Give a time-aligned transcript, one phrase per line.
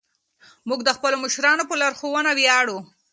[0.67, 2.77] موږ د خپلو مشرانو په لارښوونه ویاړو.